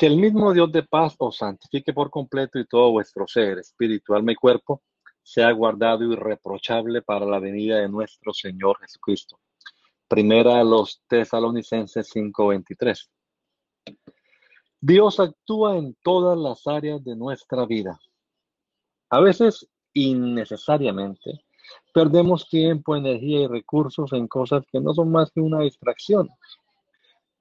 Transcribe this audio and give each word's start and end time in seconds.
que 0.00 0.06
el 0.06 0.16
mismo 0.16 0.54
Dios 0.54 0.72
de 0.72 0.82
paz 0.82 1.14
os 1.18 1.36
santifique 1.36 1.92
por 1.92 2.08
completo 2.08 2.58
y 2.58 2.66
todo 2.66 2.90
vuestro 2.90 3.26
ser, 3.28 3.58
espíritu, 3.58 4.14
alma 4.14 4.32
y 4.32 4.34
cuerpo, 4.34 4.80
sea 5.22 5.52
guardado 5.52 6.10
irreprochable 6.10 7.02
para 7.02 7.26
la 7.26 7.38
venida 7.38 7.80
de 7.80 7.88
nuestro 7.90 8.32
Señor 8.32 8.78
Jesucristo. 8.80 9.38
Primera 10.08 10.58
a 10.58 10.64
los 10.64 11.02
tesalonicenses 11.06 12.08
5:23. 12.08 13.10
Dios 14.80 15.20
actúa 15.20 15.76
en 15.76 15.94
todas 16.02 16.38
las 16.38 16.66
áreas 16.66 17.04
de 17.04 17.14
nuestra 17.14 17.66
vida. 17.66 18.00
A 19.10 19.20
veces, 19.20 19.68
innecesariamente, 19.92 21.44
perdemos 21.92 22.48
tiempo, 22.48 22.96
energía 22.96 23.40
y 23.40 23.46
recursos 23.48 24.14
en 24.14 24.26
cosas 24.28 24.64
que 24.72 24.80
no 24.80 24.94
son 24.94 25.12
más 25.12 25.30
que 25.30 25.42
una 25.42 25.60
distracción 25.60 26.30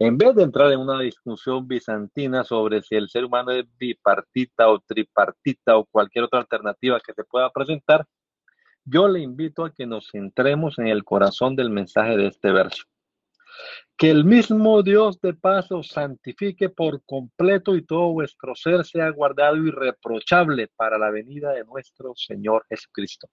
en 0.02 0.17
vez 0.17 0.33
de 0.33 0.44
entrar 0.44 0.72
en 0.72 0.80
una 0.80 1.02
discusión 1.02 1.67
bizantina 1.67 2.45
sobre 2.45 2.81
si 2.81 2.95
el 2.95 3.09
ser 3.09 3.25
humano 3.25 3.52
es 3.52 3.66
bipartita 3.78 4.69
o 4.69 4.80
tripartita 4.80 5.78
o 5.78 5.86
cualquier 5.86 6.23
otra 6.23 6.39
alternativa 6.39 7.02
que 7.06 7.14
se 7.14 7.25
pueda 7.25 7.50
presentar, 7.52 8.06
yo 8.86 9.09
le 9.09 9.19
invito 9.19 9.66
a 9.66 9.73
que 9.73 9.86
nos 9.86 10.08
centremos 10.09 10.80
en 10.80 10.88
el 10.88 11.03
corazón 11.03 11.58
del 11.58 11.69
mensaje 11.69 12.16
de 12.16 12.28
este 12.28 12.50
verso. 12.52 12.86
Que 13.97 14.09
el 14.09 14.23
mismo 14.23 14.81
Dios 14.83 15.19
de 15.19 15.33
paz 15.33 15.69
os 15.73 15.89
santifique 15.89 16.69
por 16.69 17.03
completo 17.03 17.75
y 17.75 17.86
todo 17.86 18.13
vuestro 18.13 18.56
ser 18.56 18.86
sea 18.86 19.09
guardado 19.09 19.58
irreprochable 19.58 20.69
para 20.78 20.97
la 20.97 21.11
venida 21.11 21.52
de 21.52 21.66
nuestro 21.66 22.13
Señor 22.16 22.66
Jesucristo. 22.69 23.28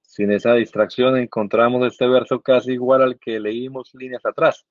Sin 0.00 0.32
esa 0.32 0.54
distracción 0.54 1.16
encontramos 1.16 1.86
este 1.86 2.08
verso 2.08 2.40
casi 2.40 2.72
igual 2.72 3.02
al 3.02 3.20
que 3.20 3.38
leímos 3.38 3.94
líneas 3.94 4.26
atrás 4.26 4.66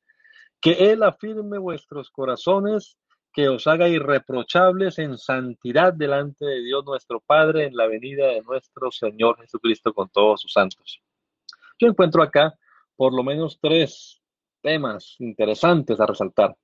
que 0.61 0.91
Él 0.91 1.03
afirme 1.03 1.57
vuestros 1.57 2.09
corazones, 2.09 2.97
que 3.33 3.49
os 3.49 3.67
haga 3.67 3.87
irreprochables 3.87 4.97
en 4.99 5.17
santidad 5.17 5.93
delante 5.93 6.45
de 6.45 6.63
Dios 6.63 6.83
nuestro 6.85 7.19
Padre 7.19 7.65
en 7.65 7.75
la 7.75 7.87
venida 7.87 8.27
de 8.27 8.41
nuestro 8.41 8.91
Señor 8.91 9.37
Jesucristo 9.39 9.93
con 9.93 10.09
todos 10.09 10.41
sus 10.41 10.53
santos. 10.53 11.01
Yo 11.79 11.87
encuentro 11.87 12.23
acá 12.23 12.57
por 12.95 13.13
lo 13.13 13.23
menos 13.23 13.59
tres 13.61 14.21
temas 14.61 15.15
interesantes 15.19 15.99
a 15.99 16.07
resaltar. 16.07 16.57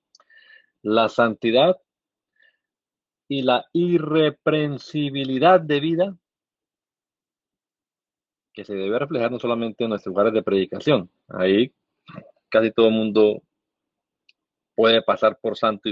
La 0.82 1.08
santidad 1.08 1.76
y 3.28 3.42
la 3.42 3.64
irreprensibilidad 3.72 5.60
de 5.60 5.80
vida 5.80 6.16
que 8.52 8.64
se 8.64 8.74
debe 8.74 8.98
reflejar 8.98 9.30
no 9.30 9.38
solamente 9.38 9.84
en 9.84 9.90
nuestros 9.90 10.12
lugares 10.12 10.32
de 10.32 10.42
predicación. 10.42 11.10
Ahí 11.28 11.72
casi 12.48 12.70
todo 12.70 12.88
el 12.88 12.94
mundo 12.94 13.42
puede 14.74 15.02
pasar 15.02 15.38
por 15.40 15.56
santo 15.56 15.90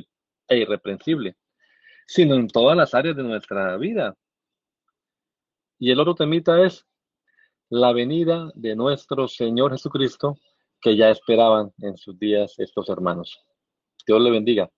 e 0.48 0.56
irreprensible, 0.58 1.36
sino 2.06 2.34
en 2.34 2.48
todas 2.48 2.76
las 2.76 2.94
áreas 2.94 3.16
de 3.16 3.22
nuestra 3.22 3.76
vida. 3.76 4.16
Y 5.78 5.90
el 5.90 6.00
otro 6.00 6.14
temita 6.14 6.64
es 6.64 6.86
la 7.70 7.92
venida 7.92 8.50
de 8.54 8.76
nuestro 8.76 9.28
Señor 9.28 9.72
Jesucristo, 9.72 10.36
que 10.80 10.96
ya 10.96 11.10
esperaban 11.10 11.72
en 11.78 11.96
sus 11.96 12.18
días 12.18 12.54
estos 12.58 12.88
hermanos. 12.88 13.40
Dios 14.06 14.20
le 14.20 14.30
bendiga. 14.30 14.70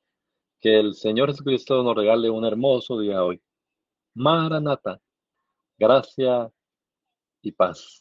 Que 0.61 0.79
el 0.79 0.95
Señor 0.95 1.31
Jesucristo 1.31 1.83
nos 1.83 1.97
regale 1.97 2.31
un 2.31 2.45
hermoso 2.45 2.99
día 2.99 3.23
hoy. 3.23 3.43
Maranata, 4.15 5.01
gracia 5.77 6.51
y 7.43 7.53
paz. 7.53 8.01